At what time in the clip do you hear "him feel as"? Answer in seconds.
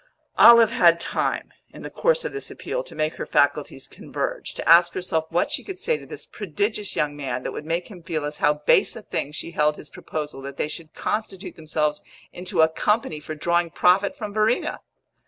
7.89-8.39